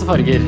[0.00, 0.40] masse farger.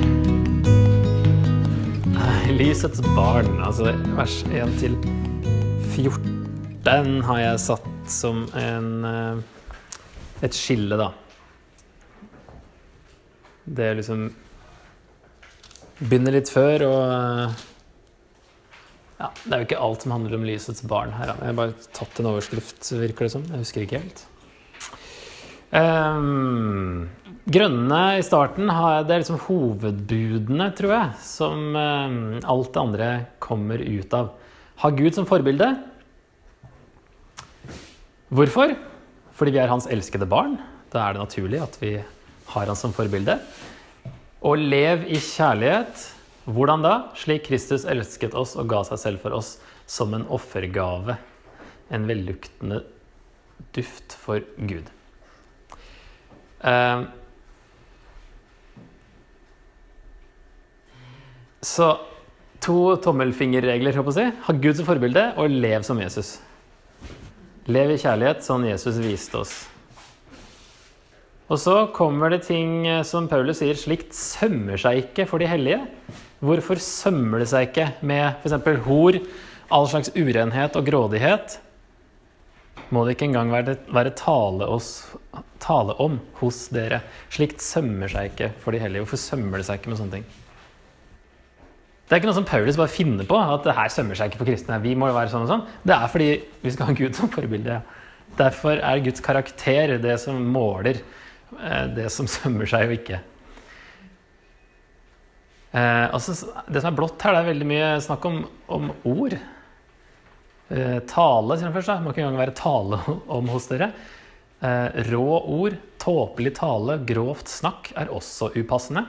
[2.53, 4.95] Lysets barn, altså vers 1 til
[5.93, 9.43] 14 har jeg satt som en, eh,
[10.43, 11.11] et skille, da.
[13.65, 14.33] Det liksom
[16.01, 17.63] begynner litt før, og eh,
[19.21, 21.37] ja, Det er jo ikke alt som handler om lysets barn her.
[21.37, 23.45] Jeg har bare tatt en overskrift, virker det som.
[23.45, 24.25] Jeg husker ikke helt.
[25.73, 27.09] Um,
[27.49, 33.11] grønne i starten har, det er liksom hovedbudene, tror jeg, som um, alt det andre
[33.43, 34.33] kommer ut av.
[34.83, 35.73] Ha Gud som forbilde.
[38.33, 38.77] Hvorfor?
[39.37, 40.57] Fordi vi er hans elskede barn.
[40.93, 41.97] Da er det naturlig at vi
[42.53, 43.39] har han som forbilde.
[44.43, 46.09] Og lev i kjærlighet.
[46.47, 46.95] Hvordan da?
[47.19, 49.57] Slik Kristus elsket oss og ga seg selv for oss
[49.87, 51.19] som en offergave.
[51.93, 52.83] En velluktende
[53.77, 54.89] duft for Gud.
[56.63, 57.11] Uh,
[61.63, 61.95] så
[62.63, 64.45] to tommelfingerregler, håper jeg å si.
[64.47, 66.37] Ha Gud som forbilde, og lev som Jesus.
[67.71, 69.55] Lev i kjærlighet, sånn Jesus viste oss.
[71.53, 75.51] Og så kommer det ting eh, som Paulus sier, slikt sømmer seg ikke for de
[75.51, 75.83] hellige.
[76.43, 78.83] Hvorfor sømmer det seg ikke med f.eks.
[78.87, 79.19] hor,
[79.73, 81.59] all slags urenhet og grådighet?
[82.93, 84.95] Må det ikke engang være, være tale oss
[85.63, 87.03] tale om hos dere.
[87.33, 89.05] Slikt sømmer seg ikke for de hellige.
[89.05, 90.42] Hvorfor sømmer det seg ikke med sånne ting?
[92.13, 94.43] Det er ikke noe som Paulus bare finner på, at det her sømmer seg ikke
[94.43, 94.77] for kristne.
[94.85, 95.63] Vi må være sånn og sånn.
[95.89, 96.27] Det er fordi
[96.61, 97.79] vi skal ha Gud som forbilde.
[98.37, 103.23] Derfor er Guds karakter det som måler eh, det som sømmer seg og ikke.
[105.73, 106.35] Altså,
[106.69, 108.43] det som er blått her, det er veldig mye snakk om,
[108.77, 109.39] om ord.
[110.73, 111.89] Eh, tale, sier han først.
[111.89, 111.97] Da.
[111.97, 113.01] Det må ikke engang være tale
[113.39, 113.93] om hos dere.
[114.63, 119.05] Eh, rå ord, tåpelig tale, grovt snakk er også upassende.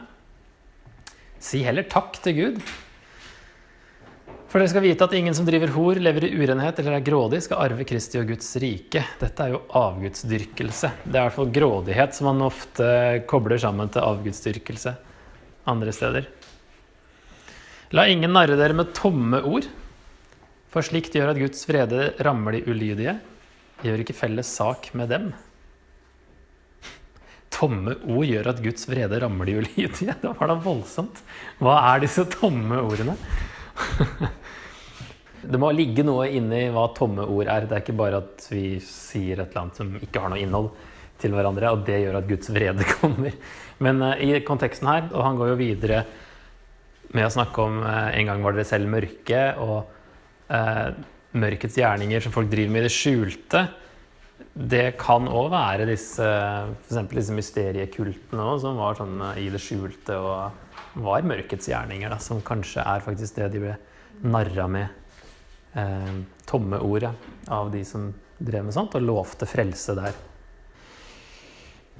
[1.43, 2.63] Si heller takk til Gud.
[4.53, 7.39] For dere skal vite at ingen som driver hor, lever i urenhet eller er grådig,
[7.41, 9.01] skal arve Kristi og Guds rike.
[9.17, 10.91] Dette er jo avgudsdyrkelse.
[11.07, 12.89] Det er i hvert fall grådighet som man ofte
[13.25, 14.93] kobler sammen til avgudsdyrkelse
[15.73, 16.27] andre steder.
[17.97, 19.65] La ingen narre dere med tomme ord,
[20.69, 23.15] for slikt gjør at Guds vrede rammer de ulydige
[23.81, 25.27] gjør ikke felles sak med dem.
[27.57, 30.13] Tomme ord gjør at Guds vrede rammer de ulydige.
[30.21, 31.25] Det var da voldsomt.
[31.57, 33.17] Hva er disse tomme ordene?
[35.43, 37.67] Det må ligge noe inni hva tomme ord er.
[37.67, 40.71] Det er ikke bare at vi sier et eller annet som ikke har noe innhold
[41.21, 43.35] til hverandre, og det gjør at Guds vrede kommer.
[43.83, 46.03] Men uh, i konteksten her, og han går jo videre
[47.13, 49.77] med å snakke om uh, en gang var dere selv mørke, og
[50.49, 50.89] uh,
[51.39, 53.67] mørkets gjerninger som folk driver med i det skjulte,
[54.53, 56.25] det kan òg være disse,
[56.85, 62.43] for disse mysteriekultene som var sånn i det skjulte og var mørkets gjerninger, da, som
[62.45, 63.77] kanskje er faktisk det de ble
[64.29, 65.02] narra med.
[65.73, 66.13] Eh,
[66.45, 67.13] tomme ordet
[67.49, 70.13] av de som drev med sånt, og lovte frelse der.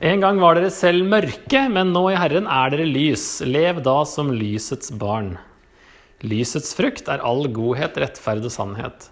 [0.03, 3.41] En gang var dere selv mørke, men nå i Herren er dere lys.
[3.45, 5.35] Lev da som lysets barn.
[6.23, 9.09] Lysets frukt er all godhet, rettferd og sannhet.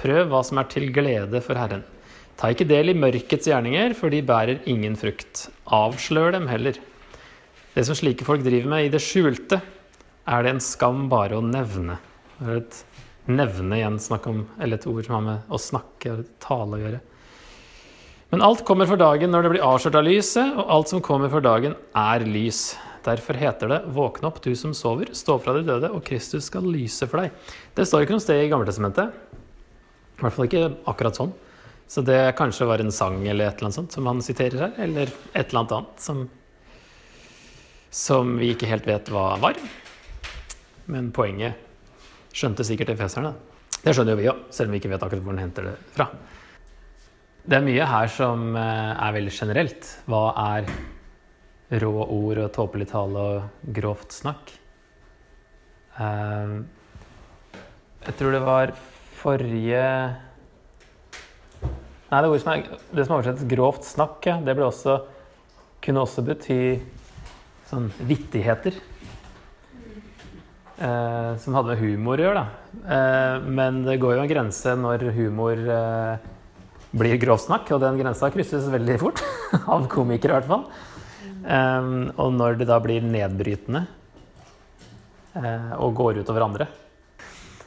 [0.00, 1.84] Prøv hva som er til glede for Herren.
[2.40, 5.48] Ta ikke del i mørkets gjerninger, for de bærer ingen frukt.
[5.68, 6.78] Avslør dem heller.
[7.74, 9.60] Det som slike folk driver med i det skjulte,
[10.30, 11.98] er det en skam bare å nevne.
[12.40, 12.80] Et
[13.36, 16.82] nevne igjen snakk om, eller et ord som har med å snakke og tale å
[16.82, 17.00] gjøre.
[18.30, 21.32] Men alt kommer for dagen når det blir avslørt av lyset, og alt som kommer
[21.32, 22.76] for dagen, er lys.
[23.02, 26.62] Derfor heter det 'Våkne opp, du som sover, stå fra de døde, og Kristus skal
[26.62, 27.30] lyse for deg'.
[27.74, 29.10] Det står ikke noe sted i Gammeltestamentet.
[29.10, 31.32] I hvert fall ikke akkurat sånn.
[31.88, 34.72] Så det kanskje var en sang eller et eller annet sånt som han siterer her,
[34.78, 36.28] eller et eller annet annet som,
[37.90, 39.56] som vi ikke helt vet hva var.
[40.86, 41.54] Men poenget
[42.34, 43.34] skjønte sikkert efeserne.
[43.80, 45.74] Det skjønner jo vi òg, selv om vi ikke vet akkurat hvor den henter det
[45.94, 46.06] fra.
[47.40, 49.92] Det er mye her som eh, er veldig generelt.
[50.10, 50.24] Hva
[50.56, 50.68] er
[51.80, 54.52] rå ord og tåpelig tale og grovt snakk?
[55.96, 56.56] Eh,
[58.06, 58.74] jeg tror det var
[59.20, 59.86] forrige
[62.10, 64.96] Nei, det, som er, det som oversettes grovt snakk, det også,
[65.84, 66.56] kunne også bety
[67.70, 68.74] sånn vittigheter.
[70.80, 72.76] Eh, som hadde med humor å gjøre, da.
[72.96, 76.28] Eh, men det går jo en grense når humor eh,
[76.96, 79.20] blir grovsnakk, og den grensa krysses veldig fort.
[79.74, 80.64] av komikere, i hvert fall.
[81.44, 83.82] Eh, og når det da blir nedbrytende
[85.36, 86.68] eh, og går utover andre.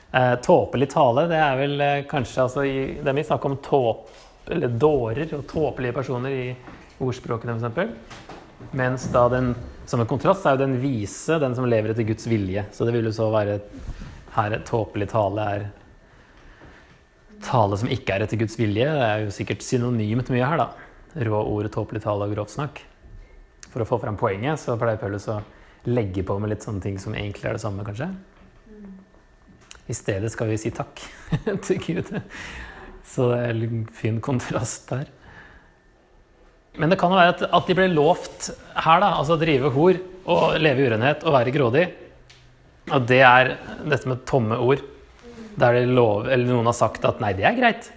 [0.10, 4.10] Eh, tåpelig tale, det er vel kanskje altså, i, Det er mye snakk om tåp,
[4.57, 6.50] eller dårer og tåpelige personer i
[7.04, 8.74] ordspråkene, f.eks.
[8.74, 9.54] Mens da den
[9.86, 12.66] som en kontrast er jo den vise, den som lever etter Guds vilje.
[12.72, 13.60] Så det vil jo så være
[14.34, 15.66] her tåpelig tale er
[17.44, 18.88] tale som ikke er etter Guds vilje.
[18.88, 20.70] Det er jo sikkert synonymt mye her, da.
[21.28, 22.82] Rå ord, tåpelig tale og grovt snakk.
[23.74, 25.42] For å få fram poenget så pleier Paulus å
[25.90, 28.10] legge på med litt sånne ting som egentlig er det samme, kanskje.
[29.92, 31.02] I stedet skal vi si takk
[31.66, 32.14] til Gud.
[33.04, 35.12] Så det er en fin kontrast der.
[36.81, 40.00] Men det kan jo være at, de ble lovt her, da, altså å drive hor
[40.24, 41.84] og leve i urenhet og være grådig.
[42.90, 43.54] Og det er
[43.86, 44.81] dette med tomme ord.
[45.60, 47.92] Der lov, noen har sagt at 'nei, det er greit'.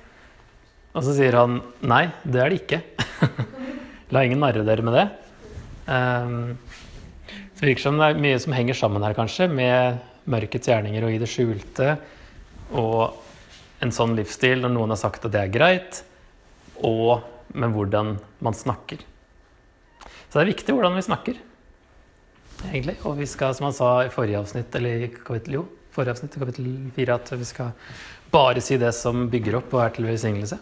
[0.93, 2.82] Og så sier han 'nei, det er det ikke'.
[4.12, 5.06] La ingen narre dere med det.
[5.87, 6.58] Um,
[7.56, 11.14] det virker som det er mye som henger sammen her, kanskje, med mørkets gjerninger og
[11.14, 11.96] i det skjulte.
[12.76, 13.17] Og
[13.81, 16.02] en sånn livsstil når noen har sagt at det er greit.
[16.84, 19.04] Og med hvordan man snakker.
[20.26, 21.38] Så det er viktig hvordan vi snakker,
[22.66, 22.96] egentlig.
[23.06, 26.70] Og vi skal, som han sa i forrige avsnitt, eller kapittel, jo, forrige avsnitt, kapittel
[26.96, 27.72] fire, at vi skal
[28.32, 30.58] bare si det som bygger opp og er til velsignelse.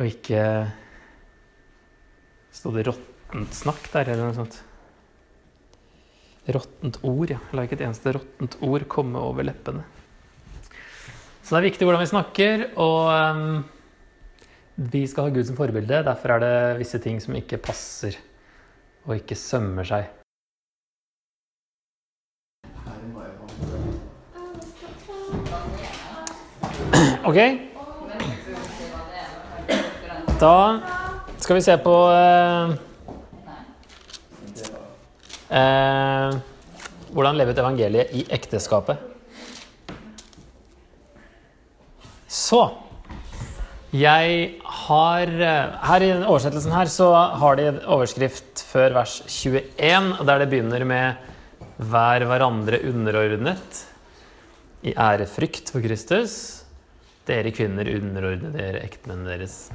[0.00, 0.44] Og ikke
[2.50, 4.56] Sto det råttent snakk der, eller noe sånt?
[6.50, 7.38] Råttent ord, ja.
[7.54, 9.84] La ikke et eneste råttent ord komme over leppene.
[11.40, 13.62] Så det er viktig hvordan vi snakker, og um,
[14.80, 18.16] vi skal ha Gud som forbilde, derfor er det visse ting som ikke passer
[19.04, 20.08] og ikke sømmer seg.
[27.28, 27.36] Ok.
[30.40, 30.56] Da
[31.36, 32.72] skal vi se på eh,
[35.60, 36.38] eh,
[37.12, 38.96] hvordan leve ut evangeliet i ekteskapet.
[42.30, 42.64] Så
[43.90, 47.10] jeg har eh, Her i oversettelsen her så
[47.40, 51.26] har de overskrift før vers 21, der det begynner med
[51.80, 53.84] 'Vær hverandre underordnet'
[54.84, 56.62] i ærefrykt for Kristus.
[57.26, 59.70] Dere kvinner underordne dere ektemennene deres,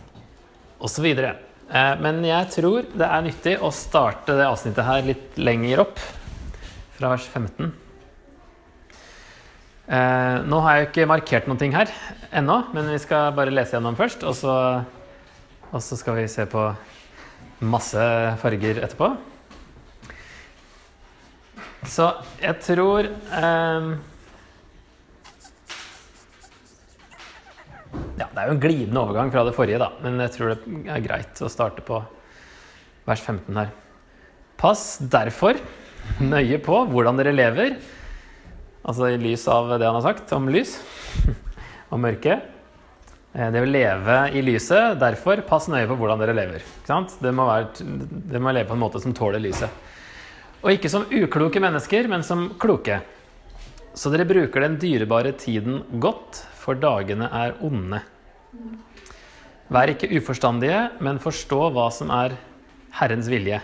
[0.79, 1.05] osv.
[1.05, 5.99] Eh, men jeg tror det er nyttig å starte det avsnittet her litt lenger opp,
[6.95, 7.73] fra vers 15.
[9.85, 11.91] Eh, nå har jeg jo ikke markert noen ting her
[12.33, 14.25] ennå, men vi skal bare lese gjennom først.
[14.25, 14.55] Og så,
[15.69, 16.65] og så skal vi se på
[17.65, 18.09] masse
[18.41, 19.11] farger etterpå.
[21.85, 22.09] Så
[22.41, 23.89] jeg tror eh,
[28.15, 30.75] Ja, det er jo en glidende overgang fra det forrige, da, men jeg tror det
[30.91, 31.99] er greit å starte på
[33.05, 33.73] vers 15 her.
[34.57, 35.59] Pass derfor
[36.23, 37.75] nøye på hvordan dere lever
[38.85, 40.77] Altså i lys av det han har sagt om lys
[41.91, 42.37] og mørke.
[43.33, 46.65] Eh, det å leve i lyset, derfor pass nøye på hvordan dere lever.
[46.85, 47.89] Det må, være,
[48.31, 49.83] det må leve på en måte som tåler lyset.
[50.61, 53.01] Og ikke som ukloke mennesker, men som kloke.
[53.95, 58.01] Så dere bruker den dyrebare tiden godt, for dagene er onde.
[59.73, 62.37] Vær ikke uforstandige, men forstå hva som er
[62.99, 63.59] Herrens vilje.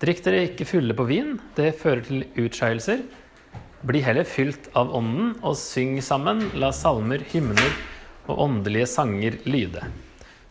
[0.00, 3.02] Drikk dere ikke fulle på vin, det fører til utskeielser.
[3.80, 7.70] Bli heller fylt av Ånden og syng sammen, la salmer, hymner
[8.26, 9.86] og åndelige sanger lyde.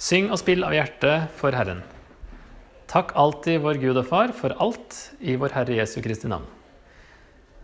[0.01, 1.83] Syng og spill av hjertet for Herren.
[2.89, 6.48] Takk alltid vår Gud og Far for alt i vår Herre Jesu Kristi navn.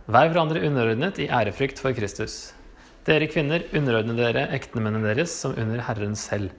[0.06, 2.54] Vær hverandre underordnet i ærefrykt for Kristus.
[3.02, 6.54] Dere kvinner, underordne dere ektemennene deres som under Herren selv.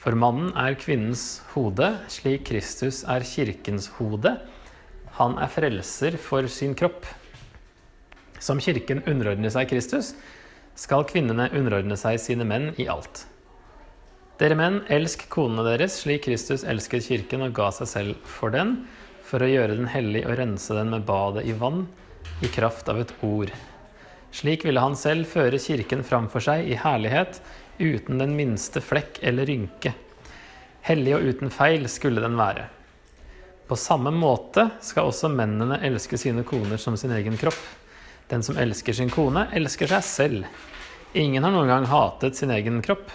[0.00, 4.38] For mannen er kvinnens hode, slik Kristus er kirkens hode.
[5.20, 7.04] Han er frelser for sin kropp.
[8.40, 10.12] Som Kirken underordner seg Kristus,
[10.78, 13.24] skal kvinnene underordne seg sine menn i alt.
[14.38, 18.76] Dere menn, elsk konene deres slik Kristus elsket kirken og ga seg selv for den,
[19.26, 21.88] for å gjøre den hellig og rense den med badet i vann,
[22.38, 23.50] i kraft av et ord.
[24.30, 27.40] Slik ville han selv føre kirken framfor seg i herlighet,
[27.82, 29.94] uten den minste flekk eller rynke.
[30.86, 32.68] Hellig og uten feil skulle den være.
[33.68, 37.58] På samme måte skal også mennene elske sine koner som sin egen kropp.
[38.28, 40.64] Den som elsker sin kone, elsker seg selv.
[41.16, 43.08] Ingen har noen gang hatet sin egen kropp.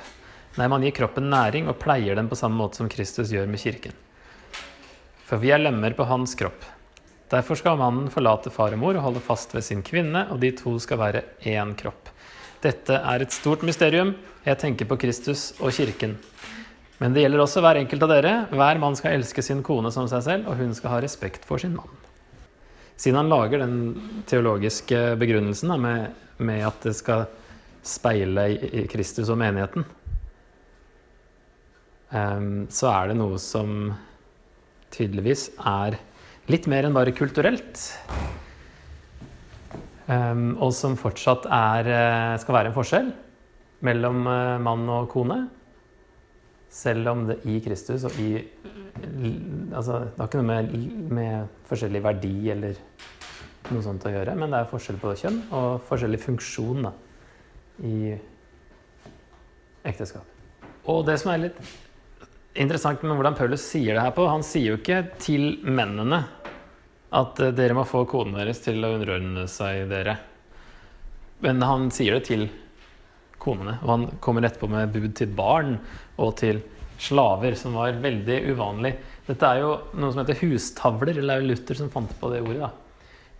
[0.57, 3.61] Nei, man gir kroppen næring og pleier den på samme måte som Kristus gjør med
[3.61, 3.93] kirken.
[5.29, 6.65] For vi er lemmer på hans kropp.
[7.33, 10.51] Derfor skal mannen forlate far og mor og holde fast ved sin kvinne, og de
[10.57, 12.11] to skal være én kropp.
[12.61, 14.13] Dette er et stort mysterium.
[14.45, 16.17] Jeg tenker på Kristus og kirken.
[17.01, 18.33] Men det gjelder også hver enkelt av dere.
[18.53, 21.61] Hver mann skal elske sin kone som seg selv, og hun skal ha respekt for
[21.61, 22.02] sin mann.
[22.99, 23.77] Siden han lager den
[24.29, 27.25] teologiske begrunnelsen da, med, med, at det skal
[27.83, 29.83] speile i Kristus og menigheten,
[32.13, 33.91] um, så er det noe som
[34.93, 35.97] tydeligvis er
[36.51, 37.81] litt mer enn bare kulturelt.
[40.07, 43.11] Um, og som fortsatt er, eh, skal være en forskjell
[43.87, 45.45] mellom uh, mann og kone.
[46.73, 48.31] Selv om det i Kristus og i
[49.73, 50.73] altså, Det har ikke noe med,
[51.13, 52.79] med forskjellig verdi eller
[53.71, 56.91] noe sånt å gjøre, men det er forskjell på kjønn og forskjellig funksjon da,
[57.87, 58.11] i
[59.87, 60.27] ekteskap.
[60.91, 61.61] Og det som er litt
[62.59, 66.19] interessant med hvordan Paulus sier det her på Han sier jo ikke til mennene
[67.13, 70.17] at eh, dere må få koden deres til å underordne seg dere.
[71.43, 72.47] Men han sier det til
[73.43, 73.77] konene.
[73.83, 75.75] Og han kommer etterpå med bud til barn
[76.21, 76.61] og til
[77.03, 78.93] slaver, som var veldig uvanlig.
[79.27, 82.31] Dette er jo noe som heter hustavler, eller det er jo Luther som fant på
[82.31, 82.67] det ordet.
[82.67, 82.71] da.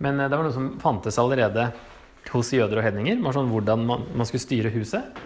[0.04, 1.70] Men eh, det var noe som fantes allerede
[2.32, 3.20] hos jøder og hedninger.
[3.24, 5.24] Var sånn hvordan man, man skulle styre huset.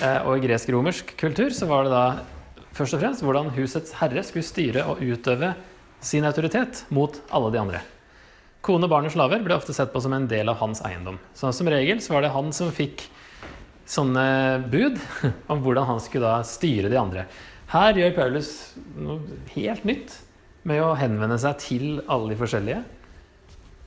[0.00, 2.06] Eh, og i gresk-romersk kultur så var det da
[2.74, 5.52] først og fremst hvordan husets herre skulle styre og utøve
[6.04, 7.82] sin autoritet mot alle de andre.
[8.64, 11.18] Kone, barn og slaver ble ofte sett på som en del av hans eiendom.
[11.36, 13.04] Så som regel så var det han som fikk
[13.88, 14.26] sånne
[14.72, 14.98] bud
[15.52, 17.26] om hvordan han skulle da styre de andre.
[17.74, 18.50] Her gjør Paulus
[18.96, 20.18] noe helt nytt
[20.68, 22.82] med å henvende seg til alle de forskjellige.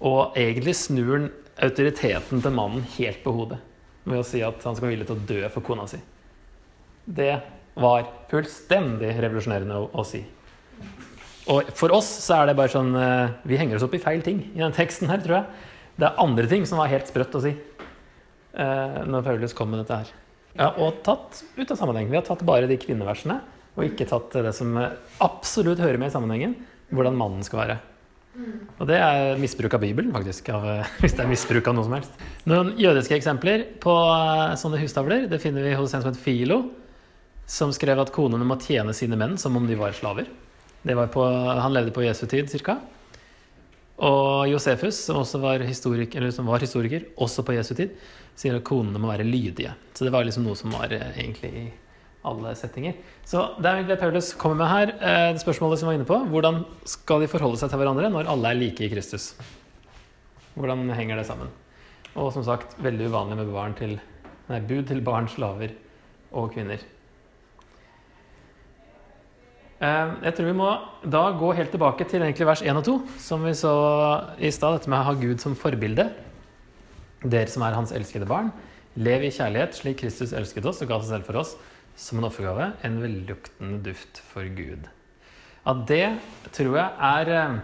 [0.05, 1.29] Og egentlig snur han
[1.65, 3.57] autoriteten til mannen helt på hodet
[4.07, 5.99] med å si at han skal være villig til å dø for kona si.
[7.03, 7.31] Det
[7.77, 10.21] var fullstendig revolusjonerende å, å si.
[11.51, 14.19] Og for oss så er det bare sånn eh, Vi henger oss opp i feil
[14.23, 15.67] ting i den teksten her, tror jeg.
[15.97, 17.53] Det er andre ting som var helt sprøtt å si
[18.57, 20.13] når Paulus kom med dette her.
[20.57, 22.07] Ja, og tatt ut av sammenheng.
[22.09, 23.35] Vi har tatt bare de kvinneversene,
[23.77, 24.73] og ikke tatt det som
[25.21, 26.55] absolutt hører med i sammenhengen,
[26.89, 27.77] hvordan mannen skal være.
[28.77, 30.51] Og det er misbruk av Bibelen, faktisk.
[30.53, 30.65] Av,
[31.01, 32.25] hvis det er misbruk av noe som helst.
[32.49, 36.59] Noen jødiske eksempler på eh, sånne hustavler det finner vi hos en som heter Filo,
[37.49, 40.29] som skrev at konene må tjene sine menn som om de var slaver.
[41.11, 42.77] På, han levde på Jesu tid ca.
[43.97, 47.95] Og Josefus, som, også var historiker, var historiker, også på Jesu tid,
[48.37, 49.73] sier at konene må være lydige.
[49.97, 51.63] Så det var liksom noe som var eh, egentlig i
[52.27, 52.97] alle settinger.
[53.25, 54.91] Så det er egentlig det Paulus kommer med her.
[54.97, 58.29] Eh, det spørsmålet som var inne på, Hvordan skal de forholde seg til hverandre når
[58.29, 59.31] alle er like i Kristus?
[60.57, 61.49] Hvordan henger det sammen?
[62.17, 63.97] Og som sagt, veldig uvanlig med barn til,
[64.49, 65.73] nei, bud til barn, slaver
[66.37, 66.81] og kvinner.
[69.77, 70.69] Eh, jeg tror vi må
[71.05, 73.73] da gå helt tilbake til egentlig vers 1 og 2, som vi så
[74.41, 76.07] i stad, dette med å ha Gud som forbilde.
[77.21, 78.49] Dere som er hans elskede barn,
[78.97, 81.53] lev i kjærlighet slik Kristus elsket oss og ga seg selv for oss
[81.97, 84.89] som en offergave, en velluktende duft for Gud.
[85.67, 86.05] At det
[86.55, 87.55] tror jeg er eh,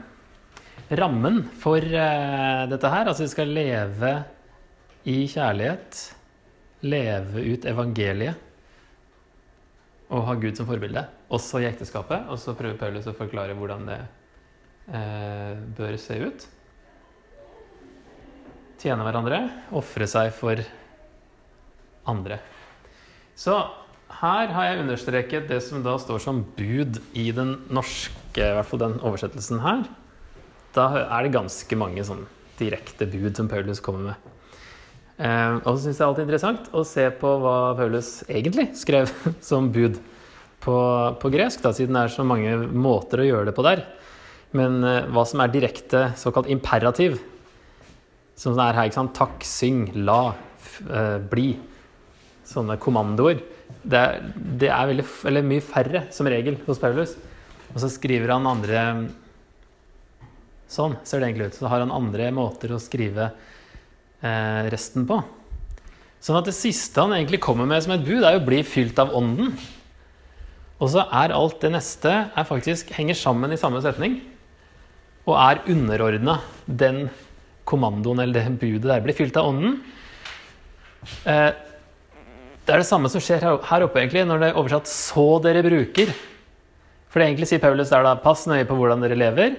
[1.02, 3.10] rammen for eh, dette her.
[3.10, 4.16] Altså vi skal leve
[5.10, 6.02] i kjærlighet,
[6.86, 8.53] leve ut evangeliet
[10.14, 12.28] og ha Gud som forbilde, også i ekteskapet.
[12.30, 14.00] Og så prøver Paulus å forklare hvordan det
[14.94, 16.46] eh, bør se ut.
[18.84, 19.40] Tjene hverandre,
[19.74, 20.60] ofre seg for
[22.10, 22.38] andre.
[23.40, 23.56] Så
[24.20, 28.70] her har jeg understreket det som da står som bud i den norske, i hvert
[28.70, 29.86] fall den oversettelsen her.
[30.76, 32.26] Da er det ganske mange sånn
[32.60, 34.30] direkte bud som Paulus kommer med.
[35.24, 38.74] Eh, og så syns jeg det er alltid interessant å se på hva Paulus egentlig
[38.76, 39.12] skrev
[39.50, 40.00] som bud
[40.64, 40.78] på,
[41.20, 43.86] på gresk, da, siden det er så mange måter å gjøre det på der.
[44.58, 47.18] Men eh, hva som er direkte såkalt imperativ,
[48.40, 49.16] som er her, ikke sant?
[49.16, 50.34] takk, syng, la,
[50.90, 51.54] eh, bli.
[52.48, 53.40] Sånne kommandoer.
[53.84, 57.16] Det er, det er veldig, eller mye færre, som regel, hos Paulus.
[57.72, 58.82] Og så skriver han andre
[60.74, 61.58] Sånn ser det egentlig ut.
[61.60, 63.28] Så har han andre måter å skrive
[64.24, 65.18] resten på.
[66.24, 69.00] Sånn at det siste han egentlig kommer med som et bud, er å bli fylt
[69.02, 69.52] av Ånden.
[70.80, 74.22] Og så er alt det neste er faktisk henger sammen i samme setning
[75.24, 76.38] og er underordna
[76.68, 77.06] den
[77.68, 79.04] kommandoen eller det budet der.
[79.06, 79.78] Blir fylt av Ånden.
[81.28, 81.52] Eh,
[82.64, 85.64] det er det samme som skjer her oppe egentlig når det er oversatt 'så dere
[85.64, 86.12] bruker'.
[87.10, 89.56] For det egentlig sier Paulus der da 'pass nøye på hvordan dere lever'.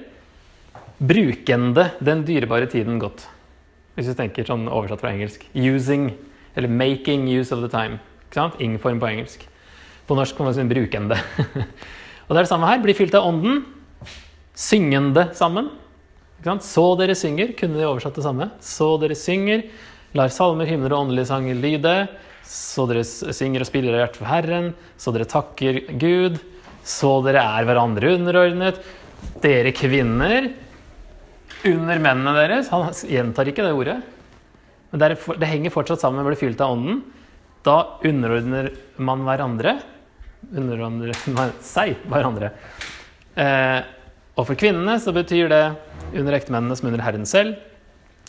[1.01, 3.29] Brukende den dyrebare tiden godt.
[3.95, 5.45] Hvis du tenker sånn oversatt fra engelsk.
[5.55, 6.11] Using,
[6.59, 8.01] eller making use of the time.
[8.27, 8.59] Ikke sant?
[8.63, 9.47] Ing-form på engelsk.
[10.09, 11.19] På norsk kan man si brukende.
[12.27, 12.83] og det er det samme her.
[12.83, 13.63] Blir fylt av ånden.
[14.59, 15.71] Syngende sammen.
[16.61, 18.51] Så dere synger, kunne de oversatt det samme.
[18.61, 19.63] Så dere synger,
[20.19, 21.95] lar salmer, hymner og åndelige sanger lyde.
[22.45, 24.69] Så dere synger og spiller av hjertet for Herren.
[25.01, 26.37] Så dere takker Gud.
[26.85, 28.83] Så dere er hverandre underordnet.
[29.41, 30.51] Dere kvinner
[31.71, 32.71] under mennene deres.
[32.73, 33.99] Han gjentar ikke det ordet.
[34.93, 37.03] Men det, henger fortsatt sammen med å bli fylt av ånden.
[37.65, 39.79] Da underordner man hverandre
[40.53, 42.53] underordner man seg hverandre.
[43.37, 43.81] Eh,
[44.35, 45.63] Og for kvinnene så betyr det
[46.19, 47.55] under ektemennene som under Herren selv.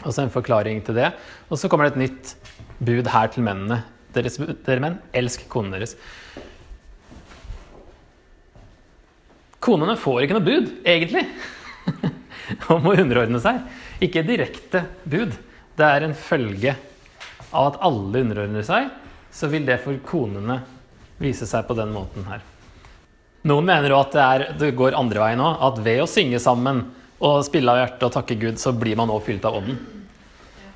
[0.03, 1.11] Og så en forklaring til det.
[1.49, 2.35] Og så kommer det et nytt
[2.77, 3.79] bud her til mennene.
[4.13, 5.95] Deres, dere menn, elsk konene deres.
[9.65, 11.25] Konene får ikke noe bud, egentlig,
[12.73, 13.61] om å underordne seg.
[14.03, 15.35] Ikke direkte bud.
[15.75, 16.75] Det er en følge
[17.55, 18.89] av at alle underordner seg,
[19.35, 20.61] så vil det for konene
[21.21, 22.43] vise seg på den måten her.
[23.45, 25.59] Noen mener òg at det, er, det, går andre veien òg.
[25.67, 26.81] At ved å synge sammen
[27.23, 29.77] og spille av hjertet og takke Gud, så blir man òg fylt av ånden.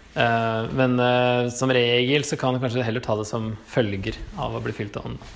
[0.10, 4.58] Uh, men uh, som regel så kan du kanskje heller ta det som følger av
[4.58, 5.36] å bli fylt av ånden.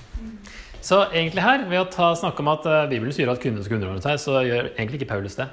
[0.84, 3.78] Så egentlig her, ved å ta, snakke om at uh, Bibelen sier at kvinnene skal
[3.78, 5.48] underordne seg, så gjør egentlig ikke Paulus det.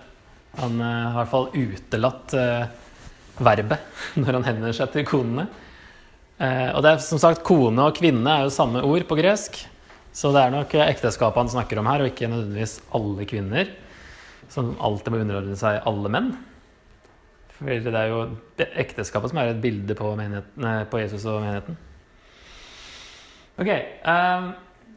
[0.59, 2.33] Han har i hvert fall utelatt
[3.41, 3.85] verbet
[4.19, 5.45] når han henvender seg til konene.
[6.41, 9.61] og det er som sagt, kone og kvinne er jo samme ord på gresk.
[10.11, 13.71] Så det er nok ekteskapet han snakker om her, og ikke nødvendigvis alle kvinner.
[14.51, 16.33] Som alltid må underordne seg alle menn.
[17.55, 18.25] For det er jo
[18.59, 21.79] ekteskapet som er et bilde på, på Jesus og menigheten.
[23.61, 23.69] Ok,
[24.07, 24.51] um,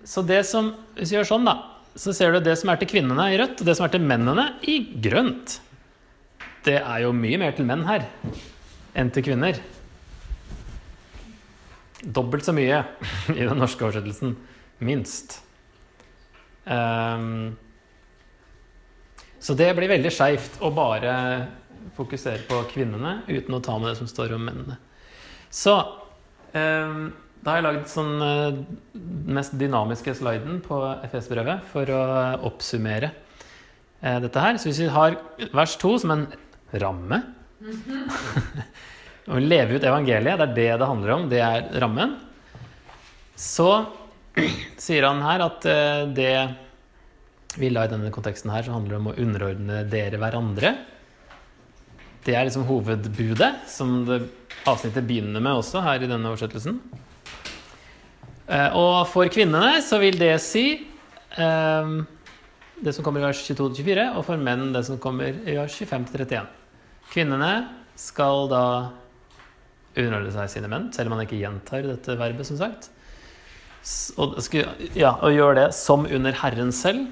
[0.04, 1.54] Så det som Hvis vi gjør sånn, da,
[1.94, 4.02] så ser du det som er til kvinnene i rødt, og det som er til
[4.02, 5.58] mennene i grønt.
[6.66, 8.06] Det er jo mye mer til menn her
[8.98, 9.58] enn til kvinner.
[12.04, 12.82] Dobbelt så mye
[13.38, 14.34] i den norske oversettelsen
[14.84, 15.38] minst.
[16.64, 17.54] Um,
[19.44, 21.12] så det blir veldig skeivt å bare
[21.94, 24.78] fokusere på kvinnene uten å ta med det som står om mennene.
[25.52, 25.76] Så
[26.56, 27.12] um,
[27.44, 28.62] da har jeg lagd sånn uh,
[29.36, 30.78] mest dynamiske sliden på
[31.10, 32.00] FS-brevet for å
[32.48, 34.56] oppsummere uh, dette her.
[34.56, 35.18] Så hvis vi har
[35.52, 36.26] vers 2 som en
[36.80, 37.20] ramme
[39.24, 41.22] Å leve ut evangeliet, det er det det handler om.
[41.30, 42.10] Det er rammen.
[43.40, 43.69] Så
[44.84, 46.34] sier han her at eh, det
[47.56, 50.75] vi la i denne konteksten her, så handler det om å underordne dere hverandre.
[52.25, 54.21] Det er liksom hovedbudet, som det
[54.69, 56.82] avsnittet begynner med også her i denne oversettelsen.
[58.49, 60.67] Eh, og for kvinnene så vil det si
[61.39, 62.02] um,
[62.85, 66.50] det som kommer i vers 22-24, og for menn det som kommer i vers 25-31.
[67.13, 67.52] Kvinnene
[67.97, 68.67] skal da
[69.95, 72.91] underordne seg sine menn, selv om man ikke gjentar dette verbet, som sagt
[74.17, 74.39] og,
[74.97, 77.11] ja, og gjør det som under Herren selv.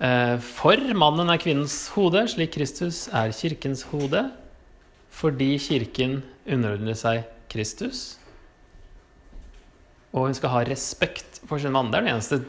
[0.00, 4.30] Eh, for mannen er kvinnens hode, slik Kristus er kirkens hode,
[5.12, 8.19] fordi kirken underordner seg Kristus.
[10.10, 11.92] Og hun skal ha respekt for sin mann.
[11.92, 12.40] Det er det eneste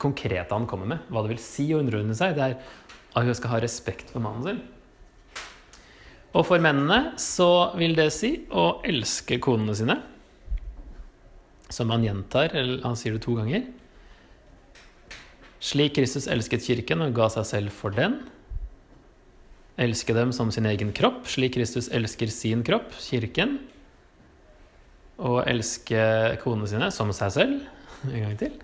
[0.00, 1.04] konkrete han kommer med.
[1.10, 2.34] Hva det vil si å underordne seg.
[2.36, 2.56] Det er
[3.16, 4.64] at hun skal ha respekt for mannen sin.
[6.36, 9.96] Og for mennene så vil det si å elske konene sine
[11.72, 13.64] som han gjentar, eller han sier det to ganger.
[15.66, 18.20] Slik Kristus elsket kirken og ga seg selv for den.
[19.80, 23.58] Elske dem som sin egen kropp, slik Kristus elsker sin kropp, kirken.
[25.16, 26.00] Og elske
[26.42, 27.62] konene sine som seg selv,
[28.12, 28.58] en gang til.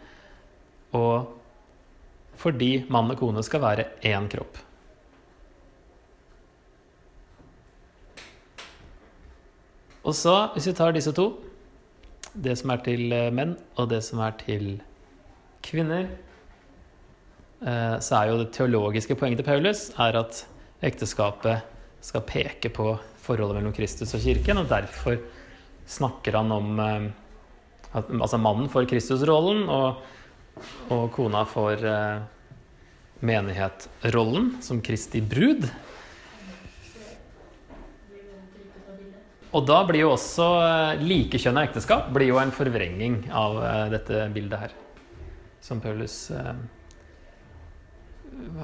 [0.97, 1.39] Og
[2.43, 4.59] fordi mann og kone skal være én kropp.
[10.03, 11.31] Og så, hvis vi tar disse to
[12.33, 14.81] det som er til eh, menn, og det som er til
[15.63, 16.09] kvinner,
[17.61, 20.43] eh, så er jo det teologiske poenget til Paulus er at
[20.83, 21.69] ekteskapet
[22.03, 25.21] skal peke på forholdet mellom Kristus og kirken, og derfor
[25.89, 27.09] snakker han om eh,
[27.93, 30.03] at altså mannen får Kristusrollen, og,
[30.93, 31.83] og kona får
[33.23, 35.69] menighetrollen som Kristi brud.
[39.53, 44.25] Og da blir jo også eh, likekjønna ekteskap blir jo en forvrengning av eh, dette
[44.33, 44.77] bildet her.
[45.63, 46.55] Som Paulus eh,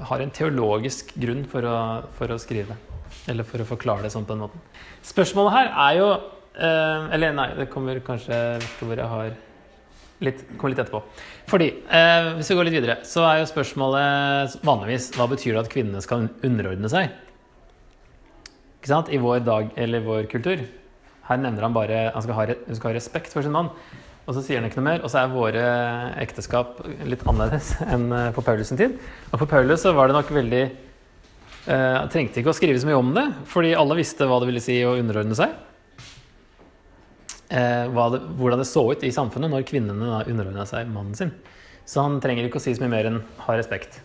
[0.09, 1.77] har en teologisk grunn for å,
[2.17, 2.77] for å, skrive.
[3.29, 4.65] Eller for å forklare det sånn på den måten.
[5.05, 6.09] Spørsmålet her er jo
[6.59, 8.35] eh, Eller nei, det kommer kanskje
[8.79, 9.31] hvor jeg har
[10.25, 11.01] litt, kommer litt etterpå.
[11.49, 15.63] Fordi, uh, hvis vi går litt videre, så er jo spørsmålet vanligvis hva betyr det
[15.63, 17.15] at kvinnene skal underordne seg?
[18.79, 19.11] Ikke sant?
[19.11, 20.61] I vår dag eller vår kultur.
[21.29, 23.71] Her nevner han bare han skal ha, skal ha respekt for sin mann.
[24.29, 25.01] Og så sier han ikke noe mer.
[25.03, 25.63] Og så er våre
[26.21, 28.99] ekteskap litt annerledes enn eh, på Paulus sin tid.
[29.31, 32.99] Og for Paulus så var det nok veldig uh, Trengte ikke å skrive så mye
[33.01, 35.57] om det, fordi alle visste hva det ville si å underordne seg.
[37.49, 41.31] Eh, det, hvordan det så ut i samfunnet når kvinnene da underordna seg mannen sin.
[41.89, 44.01] Så han trenger ikke å si så mye mer enn 'ha respekt'.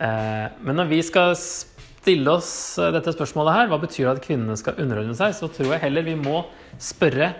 [0.00, 4.24] Eh, men når vi skal stille oss eh, dette spørsmålet her, hva betyr det at
[4.24, 6.44] kvinnene skal underordne seg, så tror jeg heller vi må
[6.78, 7.34] spørre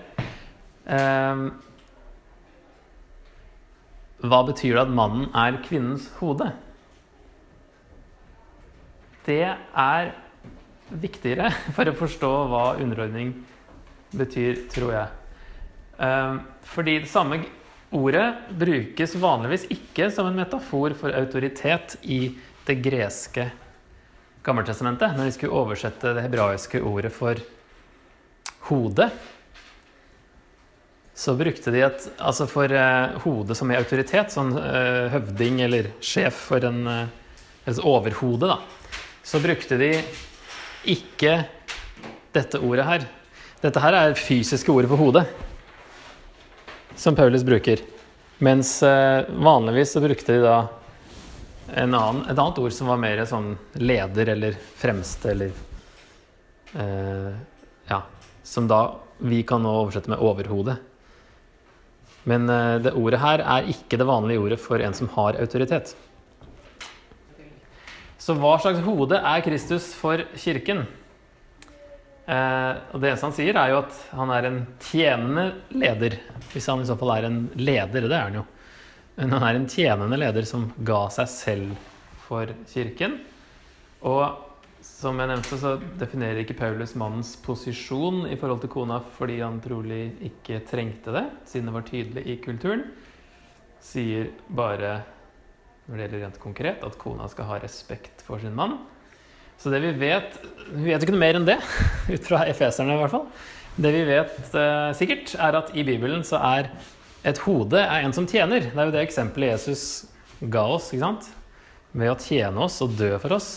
[4.20, 6.50] Hva betyr det at mannen er kvinnens hode?
[9.26, 10.12] det er
[10.90, 13.34] viktigere for å forstå hva underordning
[14.10, 15.08] betyr, tror jeg.
[16.00, 17.42] Ehm, fordi det samme
[17.90, 18.26] ordet
[18.58, 22.22] brukes vanligvis ikke som en metafor for autoritet i
[22.66, 23.50] det greske
[24.40, 27.36] Gammeltestamentet, når de skulle oversette det hebraiske ordet for
[28.70, 29.10] hode.
[31.12, 35.90] Så brukte de et Altså for eh, hodet som i autoritet, sånn eh, høvding eller
[36.00, 37.16] sjef for en eh,
[37.68, 38.56] Altså overhode, da.
[39.22, 39.90] Så brukte de
[40.88, 41.34] ikke
[42.32, 43.04] dette ordet her.
[43.60, 45.26] Dette her er fysiske ordet for hodet,
[46.96, 47.82] som Paulus bruker.
[48.40, 50.54] Mens eh, vanligvis så brukte de da
[51.76, 55.52] annen, et annet ord som var mer sånn leder eller fremste eller
[56.72, 57.34] eh,
[57.90, 58.00] Ja.
[58.42, 60.78] Som da vi kan nå oversette med overhode.
[62.24, 65.92] Men eh, det ordet her er ikke det vanlige ordet for en som har autoritet.
[68.16, 70.86] Så hva slags hode er Kristus for kirken?
[72.30, 76.20] Eh, og Det eneste han sier, er jo at han er en tjenende leder.
[76.52, 78.44] Hvis han i så fall er en leder, det er han jo.
[79.16, 81.88] Men han er en tjenende leder som ga seg selv
[82.28, 83.18] for kirken.
[84.06, 84.22] Og
[84.86, 89.58] som jeg nevnte, så definerer ikke Paulus mannens posisjon i forhold til kona fordi han
[89.64, 92.86] trolig ikke trengte det, siden det var tydelig i kulturen.
[93.84, 95.00] Sier bare
[95.86, 98.78] når det gjelder rent konkret, at kona skal ha respekt for sin mann.
[99.60, 100.38] Så det vi vet
[100.70, 101.58] Vi vet ikke noe mer enn det,
[102.14, 103.26] ut fra efeserne i hvert fall.
[103.80, 106.70] Det vi vet eh, sikkert, er at i Bibelen så er
[107.26, 108.70] et hode er en som tjener.
[108.70, 109.82] Det er jo det eksempelet Jesus
[110.40, 110.92] ga oss.
[110.92, 111.26] ikke sant?
[111.92, 113.50] Ved å tjene oss og dø for oss,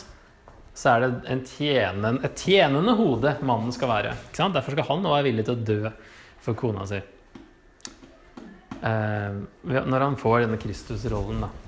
[0.74, 4.16] så er det tjenen, et tjenende hode mannen skal være.
[4.30, 4.58] ikke sant?
[4.58, 5.94] Derfor skal han nå være villig til å dø
[6.44, 7.00] for kona si.
[8.84, 9.38] Eh,
[9.70, 11.63] når han får denne Kristus-rollen, da.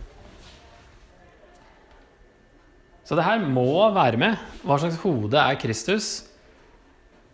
[3.05, 4.39] Så det her må være med.
[4.65, 6.07] Hva slags hode er Kristus?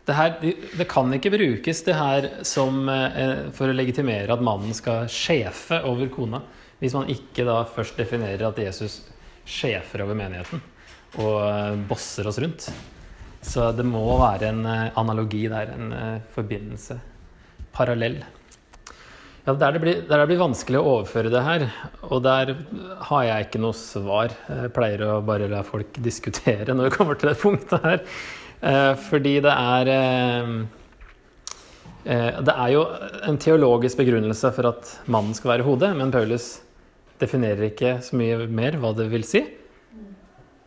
[0.08, 4.74] Det, her, det kan ikke brukes det her som, eh, for å legitimere at mannen
[4.76, 6.42] skal sjefe over kona,
[6.82, 9.00] hvis man ikke da først definerer at Jesus
[9.48, 10.60] sjefer over menigheten
[11.22, 12.68] og eh, bosser oss rundt.
[13.42, 15.96] Så det må være en eh, analogi der, en
[16.36, 17.00] forbindelse.
[17.72, 18.20] Parallell.
[19.42, 21.64] Ja, der det, blir, der det blir vanskelig å overføre det her,
[22.06, 22.52] og der
[23.08, 24.36] har jeg ikke noe svar.
[24.46, 28.04] Jeg pleier å bare la folk diskutere når vi kommer til det punktet her.
[28.62, 30.52] Eh, fordi det er eh,
[32.06, 32.84] eh, Det er jo
[33.26, 36.60] en teologisk begrunnelse for at mannen skal være hodet, men Paulus
[37.22, 39.42] definerer ikke så mye mer hva det vil si.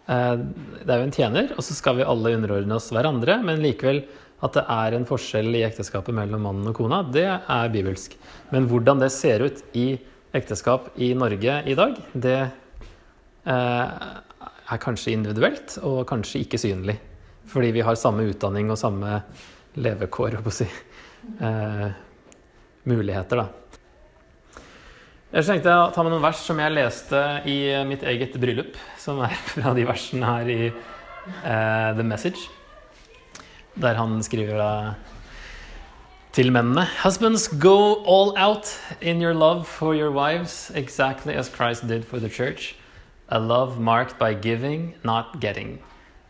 [0.05, 4.03] Det er jo en tjener, og så skal vi alle underordne oss hverandre, men likevel
[4.45, 8.17] at det er en forskjell i ekteskapet mellom mannen og kona, det er bibelsk.
[8.53, 9.95] Men hvordan det ser ut i
[10.35, 14.13] ekteskap i Norge i dag, det eh,
[14.75, 16.99] er kanskje individuelt og kanskje ikke synlig.
[17.51, 19.21] Fordi vi har samme utdanning og samme
[19.81, 20.67] levekår, å si.
[21.41, 21.87] Eh,
[22.89, 23.49] muligheter, da.
[25.35, 27.21] Jeg tenkte å ta med noen vers som jeg leste
[27.51, 27.57] i
[27.89, 32.45] mitt eget bryllup, som er fra de versene her i eh, The Message.
[33.81, 34.95] Der han skriver
[36.33, 41.89] til mennene Husbands, go all out in your love for your wives, exactly as Christ
[41.89, 42.77] did for the church.
[43.29, 45.79] A love marked by giving, not getting.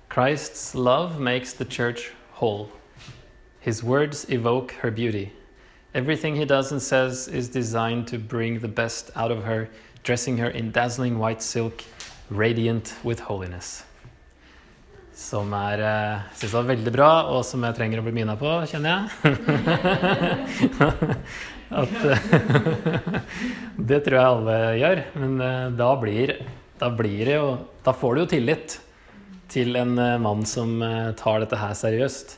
[0.09, 2.71] Christ's love makes the church whole.
[3.61, 5.33] His words evoke her beauty.
[5.95, 9.69] Everything he does and says is designed to bring the best out of her,
[10.03, 11.85] dressing her in dazzling white silk,
[12.31, 13.85] radiant with holiness.
[15.15, 18.51] Som jeg uh, synes var veldig bra, og som jeg trenger å bli mina på,
[18.71, 19.35] kjenner jeg.
[21.85, 22.25] At uh,
[23.91, 25.05] Det tror jeg alle gjør.
[25.23, 26.35] Men uh, da, blir,
[26.83, 27.49] da, blir, det jo
[27.87, 28.81] Da får du jo tillit
[29.55, 30.81] til en mann som
[31.21, 32.33] tar dette her seriøst.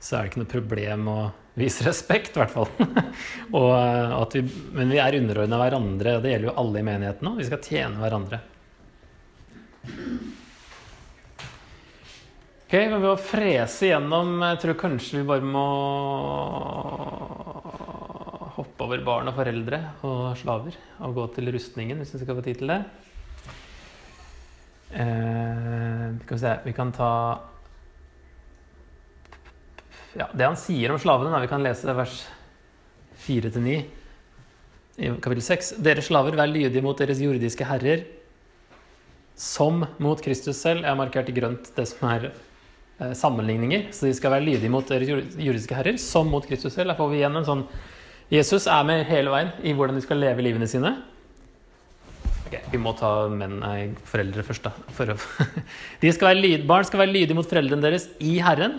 [0.00, 1.16] Så er det ikke noe problem å
[1.58, 2.70] vise respekt, i hvert fall.
[4.32, 7.42] vi, men vi er underordna hverandre, og det gjelder jo alle i menigheten òg.
[7.42, 8.40] Vi skal tjene hverandre.
[12.72, 15.62] Ok, men Ved å frese gjennom Jeg tror kanskje vi bare må
[18.54, 22.44] hoppe over barn og foreldre og slaver og gå til rustningen, hvis vi skal få
[22.46, 22.78] tid til det.
[24.96, 27.10] Eh, vi, kan vi kan ta
[30.16, 32.22] ja, Det han sier om slavene, da, vi kan lese vers
[33.26, 33.74] 4-9
[34.96, 35.74] i kapittel 6.
[35.84, 38.06] Dere slaver, vær lydige mot deres jordiske herrer
[39.36, 40.86] som mot Kristus selv.
[40.86, 42.30] Jeg har markert i grønt det som er
[42.98, 43.88] sammenligninger.
[43.94, 46.92] Så de skal være lydige mot deres juridiske herrer, som mot Kristus selv.
[46.92, 47.66] Der får vi igjen en sånn
[48.32, 50.94] Jesus er med hele veien i hvordan de skal leve livene sine.
[52.46, 54.72] Ok, Vi må ta menn, nei, foreldre først, da.
[54.96, 55.12] For
[56.02, 58.78] de skal være lyd, barn skal være lydige mot foreldrene deres i Herren.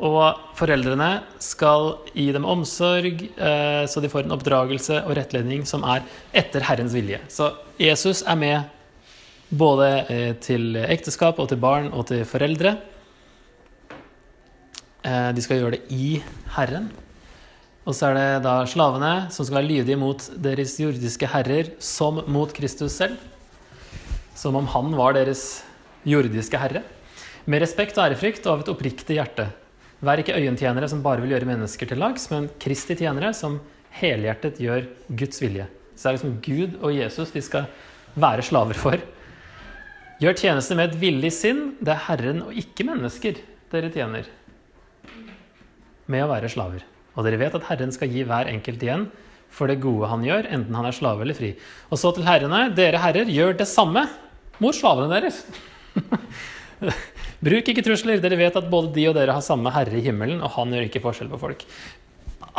[0.00, 1.08] Og foreldrene
[1.44, 6.04] skal gi dem omsorg, eh, så de får en oppdragelse og rettledning som er
[6.36, 7.20] etter Herrens vilje.
[7.28, 8.79] Så Jesus er med
[9.50, 12.76] både eh, til ekteskap og til barn og til foreldre.
[15.02, 16.20] Eh, de skal gjøre det i
[16.56, 16.90] Herren.
[17.88, 22.20] Og så er det da slavene som skal være lydige mot deres jordiske herrer som
[22.30, 23.16] mot Kristus selv.
[24.36, 25.64] Som om han var deres
[26.06, 26.84] jordiske herre.
[27.50, 29.48] Med respekt og ærefrykt og av et oppriktig hjerte.
[30.04, 33.58] Vær ikke øyentjenere som bare vil gjøre mennesker til lags, men Kristi tjenere som
[33.98, 35.66] helhjertet gjør Guds vilje.
[35.96, 37.66] Så det er liksom Gud og Jesus de skal
[38.14, 39.02] være slaver for.
[40.20, 41.60] Gjør tjeneste med et villig sinn.
[41.80, 43.38] Det er Herren og ikke mennesker
[43.72, 44.26] dere tjener.
[46.10, 46.84] Med å være slaver.
[47.16, 49.06] Og dere vet at Herren skal gi hver enkelt igjen
[49.50, 51.54] for det gode han gjør, enten han er slave eller fri.
[51.90, 52.68] Og så til herrene.
[52.76, 54.04] Dere herrer, gjør det samme
[54.62, 55.40] mot slavene deres.
[57.44, 60.44] Bruk ikke trusler, dere vet at både de og dere har samme herre i himmelen,
[60.44, 61.64] og han gjør ikke forskjell på folk.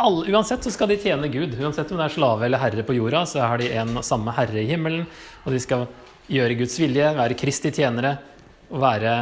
[0.02, 1.54] All, uansett så skal de tjene Gud.
[1.62, 4.60] Uansett om det er slave eller herre på jorda, så har de en samme herre
[4.60, 5.06] i himmelen,
[5.46, 5.86] og de skal
[6.32, 8.16] gjøre Guds vilje, være Kristi tjenere
[8.72, 9.16] og være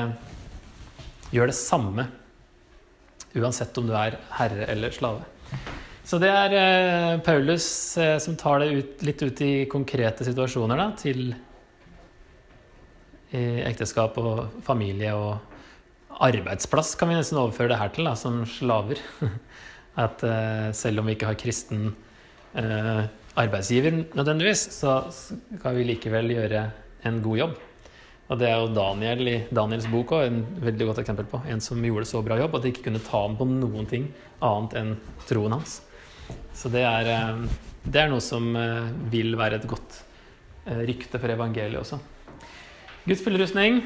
[1.30, 2.08] Gjør det samme
[3.38, 5.22] uansett om du er herre eller slave.
[6.02, 7.68] Så det er eh, Paulus
[8.02, 11.30] eh, som tar det ut, litt ut i konkrete situasjoner da, til
[13.30, 18.98] ekteskap og familie og arbeidsplass kan vi nesten overføre det her til, da, som slaver.
[20.04, 20.24] At
[20.74, 21.92] selv om vi ikke har kristen
[22.50, 26.64] arbeidsgiver nødvendigvis, så skal vi likevel gjøre
[27.08, 27.58] en god jobb.
[28.30, 31.40] Og det er jo Daniel i Daniels bok også, en veldig godt eksempel på.
[31.50, 34.06] En som gjorde så bra jobb at de ikke kunne ta ham på noen ting
[34.38, 34.92] annet enn
[35.26, 35.80] troen hans.
[36.54, 37.42] Så det er, uh,
[37.82, 38.52] det er noe som
[39.10, 40.04] vil være et godt
[40.86, 41.98] rykte for evangeliet også.
[43.08, 43.80] Guds fullrustning.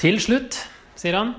[0.00, 0.58] Til slutt
[0.96, 1.34] sier han.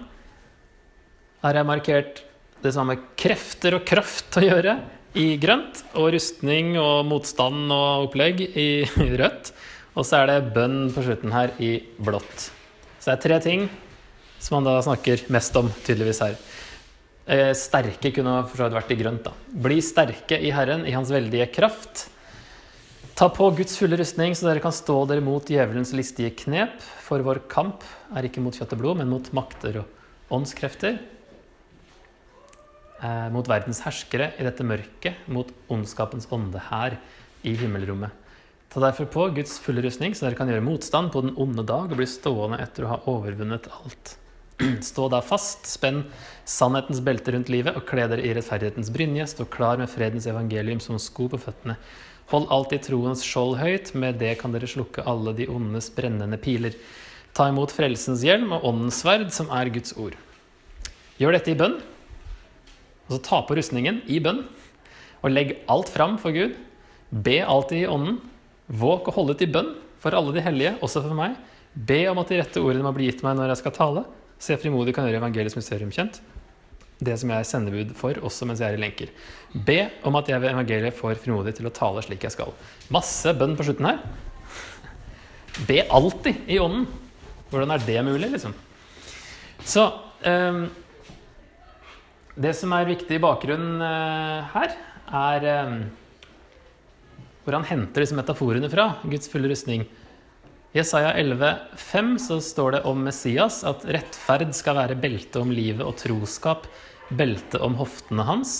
[1.41, 2.23] Her er markert
[2.63, 4.75] det samme krefter og kraft å gjøre
[5.17, 8.69] i grønt, og rustning og motstand og opplegg i
[9.21, 9.53] rødt.
[9.97, 12.51] Og så er det bønn på slutten her i blått.
[12.99, 13.67] Så det er tre ting
[14.37, 16.35] som han da snakker mest om, tydeligvis her.
[17.27, 19.25] Eh, sterke kunne for så vidt vært i grønt.
[19.25, 19.33] da.
[19.65, 22.07] Bli sterke i Herren, i Hans veldige kraft.
[23.17, 26.77] Ta på Guds fulle rustning, så dere kan stå dere mot djevelens listige knep.
[27.01, 27.81] For vår kamp
[28.13, 31.01] er ikke mot kjøtt og blod, men mot makter og åndskrefter.
[33.01, 36.99] Eh, mot verdens herskere i dette mørket, mot ondskapens ånde her
[37.41, 38.13] i himmelrommet.
[38.73, 41.87] Ta derfor på Guds fulle rustning, så dere kan gjøre motstand på den onde dag
[41.87, 44.17] og bli stående etter å ha overvunnet alt.
[44.89, 46.03] Stå da fast, spenn
[46.47, 49.29] sannhetens belte rundt livet og kle dere i rettferdighetens brynje.
[49.31, 51.77] Stå klar med fredens evangelium som sko på føttene.
[52.33, 56.75] Hold alltid troens skjold høyt, med det kan dere slukke alle de ondes brennende piler.
[57.37, 60.17] Ta imot frelsens hjelm og åndens sverd, som er Guds ord.
[61.21, 61.77] Gjør dette i bønn,
[63.07, 64.43] og så ta på rustningen i bønn,
[65.23, 66.57] og legg alt fram for Gud.
[67.09, 68.19] Be alltid i ånden.
[68.67, 71.37] Våg å holde til bønn for alle de hellige, også for meg.
[71.73, 74.53] Be om at de rette ordene må bli gitt meg når jeg skal tale, så
[74.53, 76.21] jeg frimodig kan gjøre evangeliets mysterium kjent
[76.97, 79.11] det som jeg er sendebud for, også mens jeg er i lenker.
[79.53, 79.77] Be
[80.07, 82.55] om at jeg ved evangeliet får frimodig til å tale slik jeg skal.
[82.93, 84.01] Masse bønn på slutten her.
[85.69, 86.87] Be alltid i ånden.
[87.51, 88.55] Hvordan er det mulig, liksom?
[89.63, 89.85] Så
[90.25, 90.65] um,
[92.35, 94.75] Det som er viktig i bakgrunnen uh, her,
[95.07, 95.79] er um,
[97.47, 98.89] hvor han henter disse metaforene fra.
[99.07, 99.85] Guds fulle rustning.
[100.75, 105.85] I Jesaja 11,5 så står det om Messias at rettferd skal være belte om livet
[105.87, 106.67] og troskap
[107.07, 108.57] belte om hoftene hans.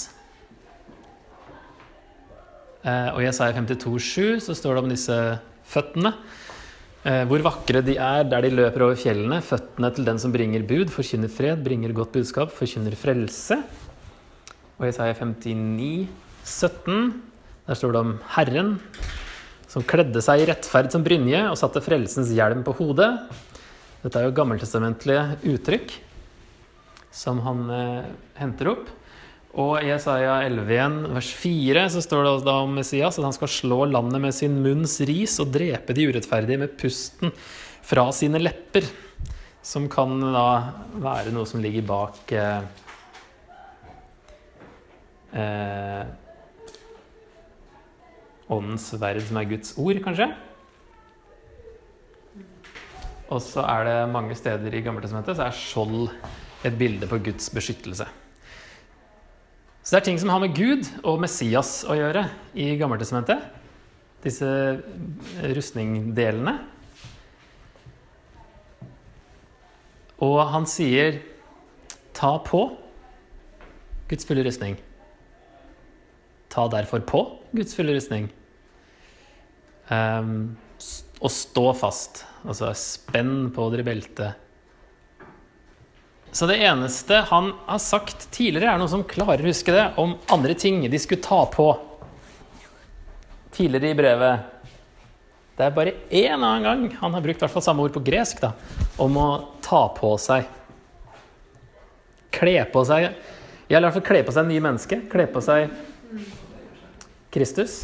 [2.88, 5.19] Eh, og i Jesaja 52,7 så står det om disse
[5.67, 6.15] føttene.
[7.04, 9.43] Eh, hvor vakre de er der de løper over fjellene.
[9.43, 13.60] Føttene til den som bringer bud, forkynner fred, bringer godt budskap, forkynner frelse.
[14.80, 16.08] Og i Jesaja 59,
[16.47, 17.12] 17,
[17.67, 18.75] der står det om Herren
[19.67, 23.12] som kledde seg i rettferd som brynje og satte frelsens hjelm på hodet.
[24.03, 25.97] Dette er jo gammeltestamentlige uttrykk
[27.17, 28.08] som han eh,
[28.39, 28.88] henter opp.
[29.58, 33.49] Og i Jesaja 11 vers 4, så står det da om Messias at han skal
[33.49, 37.34] slå landet med sin munns ris og drepe de urettferdige med pusten
[37.88, 38.86] fra sine lepper.
[39.65, 40.47] Som kan da
[41.01, 42.62] være noe som ligger bak eh,
[45.34, 46.06] eh,
[48.50, 50.30] Åndens verd, som er Guds ord, kanskje.
[53.28, 56.08] Og så er det mange steder i Gammeltestamentet så er skjold
[56.68, 58.08] et bilde på Guds beskyttelse.
[59.84, 63.54] Så det er ting som har med Gud og Messias å gjøre i Gammeltestamentet.
[64.24, 64.48] disse
[65.56, 66.58] rustningdelene.
[70.26, 71.22] Og han sier
[72.18, 72.64] ta på
[74.10, 74.80] Guds fulle rustning.
[76.50, 77.22] Ta derfor på
[77.54, 78.32] Guds fulle rustning.
[79.89, 80.58] Um,
[81.19, 82.26] og stå fast.
[82.47, 84.43] Altså spenn på dere beltet.
[86.32, 90.17] Så det eneste han har sagt tidligere, er noe som klarer å huske det, om
[90.34, 91.71] andre ting de skulle ta på
[93.56, 94.54] tidligere i brevet.
[95.58, 98.43] Det er bare én annen gang han har brukt hvert fall samme ord på gresk
[98.43, 98.52] da,
[99.02, 99.30] om å
[99.65, 100.45] ta på seg.
[102.38, 105.00] Kle på seg Jeg i hvert fall kle på seg en ny menneske.
[105.10, 105.71] Kle på seg
[107.34, 107.80] Kristus.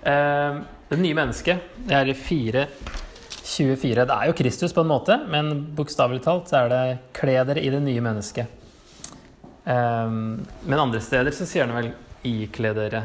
[0.00, 0.56] Eh,
[0.88, 1.72] det nye mennesket.
[1.86, 4.04] Det er i 4.24.
[4.04, 6.84] Det er jo Kristus på en måte, men bokstavelig talt så er det
[7.16, 8.62] 'kle dere i det nye mennesket'.
[9.64, 11.92] Um, men andre steder så sier han vel
[12.24, 13.04] 'ikle dere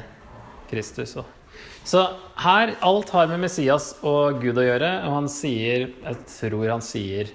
[0.70, 1.16] Kristus'.
[1.18, 1.26] Også.
[1.84, 6.70] Så her alt har med Messias og Gud å gjøre, og han sier Jeg tror
[6.70, 7.32] han sier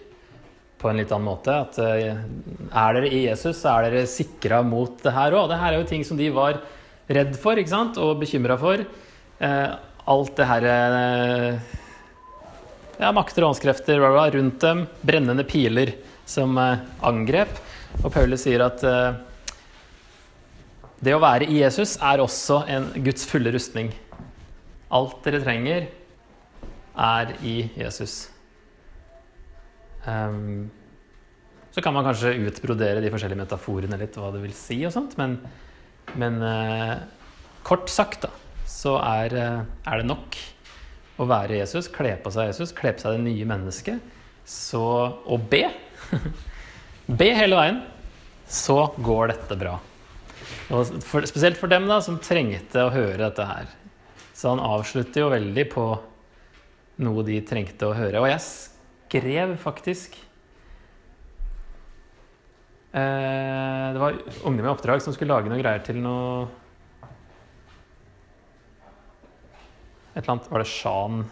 [0.78, 4.60] på en litt annen måte at eh, er dere i Jesus, så er dere sikra
[4.62, 5.48] mot det her òg.
[5.48, 6.60] Det her er jo ting som de var
[7.08, 7.96] redd for ikke sant?
[7.96, 8.84] og bekymra for.
[9.40, 9.70] Eh,
[10.10, 11.74] alt det her eh,
[13.00, 14.84] ja, makter og åndskrefter rundt dem.
[15.00, 15.94] Brennende piler
[16.26, 17.52] som angrep.
[18.02, 18.82] Og Paulus sier at
[21.04, 23.90] det å være i Jesus er også en Guds fulle rustning.
[24.94, 25.88] Alt dere trenger,
[26.94, 28.28] er i Jesus.
[30.06, 30.70] Um,
[31.74, 35.16] så kan man kanskje utbrodere de forskjellige metaforene litt, hva det vil si og sånt,
[35.18, 35.38] men,
[36.20, 37.02] men uh,
[37.66, 38.30] kort sagt, da,
[38.68, 40.38] så er, uh, er, det nok
[41.20, 44.12] å være Jesus, kle på seg Jesus, kle på seg det nye mennesket,
[44.48, 44.84] så,
[45.24, 45.66] og be.
[47.20, 47.82] be hele veien,
[48.50, 49.78] så går dette bra.
[50.68, 53.70] For, spesielt for dem da, som trengte å høre dette her.
[54.34, 55.86] Så han avslutter jo veldig på
[57.04, 58.20] noe de trengte å høre.
[58.20, 60.16] Og jeg skrev faktisk
[62.94, 66.46] eh, Det var Ungdom i oppdrag som skulle lage noe greier til noe
[70.14, 71.24] Et eller annet Var det Shan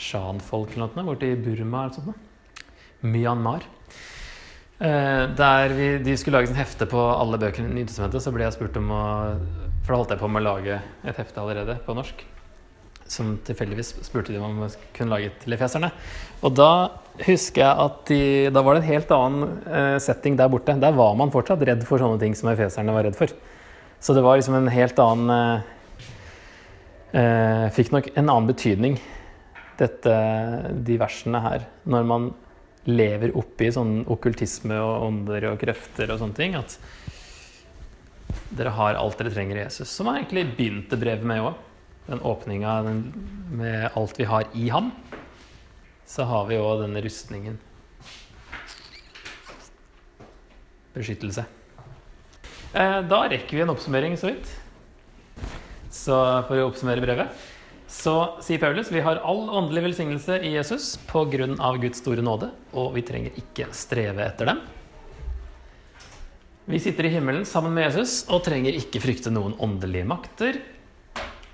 [0.00, 2.26] Shan-folk eller noe borte i Burma eller noe sånt?
[3.00, 3.64] Myanmar.
[4.80, 8.46] Eh, der vi, de skulle lage et hefte på alle bøkene i Nytestamentet, så ble
[8.46, 9.04] jeg spurt om å
[9.84, 12.20] for da holdt jeg på med å lage et hefte allerede på norsk.
[13.10, 15.88] Som tilfeldigvis spurte de om jeg kunne lage til efeserne.
[16.46, 16.70] Og da
[17.24, 18.20] husker jeg at de,
[18.54, 20.76] da var det en helt annen uh, setting der borte.
[20.78, 23.32] Der var man fortsatt redd for sånne ting som efeserne var redd for.
[24.00, 25.79] Så det var liksom en helt annen uh,
[27.10, 29.00] Fikk nok en annen betydning,
[29.80, 30.12] dette,
[30.86, 32.28] de versene her, når man
[32.88, 36.54] lever oppi sånn okkultisme og ånder og krefter og sånne ting.
[36.56, 36.78] at
[38.50, 39.90] dere har alt dere trenger i Jesus.
[39.90, 41.58] Som han egentlig begynte brevet med òg.
[42.06, 42.74] Den åpninga
[43.54, 44.90] med alt vi har i ham.
[46.06, 47.58] Så har vi òg denne rustningen.
[50.94, 51.44] Beskyttelse.
[52.74, 54.50] Eh, da rekker vi en oppsummering så vidt.
[55.90, 56.16] Så
[56.48, 57.48] for å oppsummere brevet
[57.90, 61.48] så sier Paulus vi har all åndelig velsignelse i Jesus pga.
[61.82, 64.60] Guds store nåde, og vi trenger ikke streve etter dem.
[66.70, 70.60] Vi sitter i himmelen sammen med Jesus og trenger ikke frykte noen åndelige makter.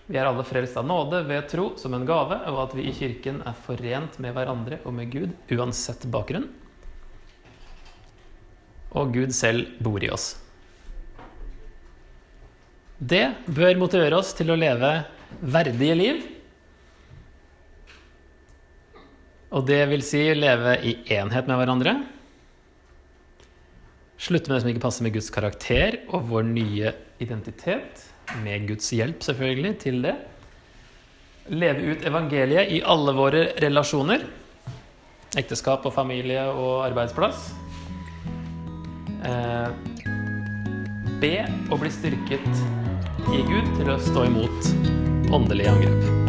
[0.07, 2.95] Vi er alle frelst av nåde ved tro som en gave, og at vi i
[2.95, 6.51] kirken er forent med hverandre og med Gud uansett bakgrunn.
[8.93, 10.35] Og Gud selv bor i oss.
[12.99, 14.91] Det bør motivere oss til å leve
[15.41, 16.23] verdige liv.
[19.57, 21.97] Og det vil si leve i enhet med hverandre
[24.17, 28.01] Slutte med det som ikke passer med Guds karakter og vår nye identitet.
[28.41, 30.15] Med Guds hjelp, selvfølgelig, til det.
[31.53, 34.25] Leve ut evangeliet i alle våre relasjoner.
[35.37, 37.53] Ekteskap og familie og arbeidsplass.
[39.21, 39.69] Eh,
[41.21, 41.37] be
[41.69, 42.86] og bli styrket
[43.35, 44.71] i Gud til å stå imot
[45.35, 46.26] åndelige angrep.